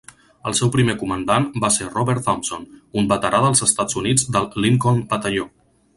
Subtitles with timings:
[0.51, 2.65] El seu primer comandant va ser Robert Thompson,
[3.03, 5.47] un veterà dels Estats Units del Lincoln batalló.